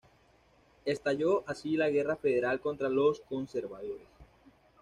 Estalló 0.83 1.43
así 1.45 1.77
la 1.77 1.87
Guerra 1.91 2.15
Federal 2.15 2.59
contra 2.59 2.89
los 2.89 3.19
conservadores. 3.21 4.07